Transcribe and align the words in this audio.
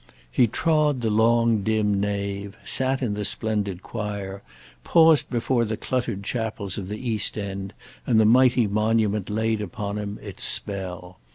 He 0.31 0.47
trod 0.47 1.01
the 1.01 1.11
long 1.11 1.61
dim 1.61 1.99
nave, 1.99 2.57
sat 2.65 3.03
in 3.03 3.13
the 3.13 3.23
splendid 3.23 3.83
choir, 3.83 4.41
paused 4.83 5.29
before 5.29 5.63
the 5.63 5.77
cluttered 5.77 6.23
chapels 6.23 6.75
of 6.79 6.87
the 6.87 6.97
east 6.97 7.37
end, 7.37 7.75
and 8.07 8.19
the 8.19 8.25
mighty 8.25 8.65
monument 8.65 9.29
laid 9.29 9.61
upon 9.61 9.99
him 9.99 10.17
its 10.19 10.43
spell. 10.43 11.19